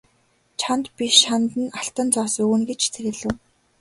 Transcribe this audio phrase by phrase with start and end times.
[0.59, 3.37] Чамд би шанд нь алтан зоос өгнө гэж тэр хэлэв.